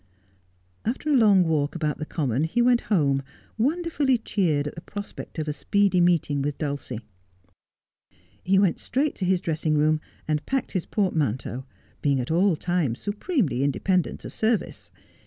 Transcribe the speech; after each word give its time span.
After 0.83 1.11
a 1.11 1.15
long 1.15 1.43
walk 1.43 1.75
about 1.75 1.99
the 1.99 2.07
common 2.07 2.45
he 2.45 2.59
went 2.59 2.81
home, 2.89 3.21
wonder 3.59 3.91
fully 3.91 4.17
cheered 4.17 4.65
at 4.67 4.73
the 4.73 4.81
prospect 4.81 5.37
of 5.37 5.47
a 5.47 5.53
speedy 5.53 6.01
meeting 6.01 6.41
with 6.41 6.57
Dulcie. 6.57 7.01
He 8.43 8.57
went 8.57 8.79
straight 8.79 9.13
to 9.17 9.25
his 9.25 9.41
dressing 9.41 9.77
room, 9.77 10.01
and 10.27 10.43
packed 10.47 10.71
his 10.71 10.87
portman 10.87 11.37
teau, 11.37 11.65
being 12.01 12.19
at 12.19 12.31
all 12.31 12.55
times 12.55 12.99
supremely 12.99 13.63
independent 13.63 14.25
of 14.25 14.33
service. 14.33 14.89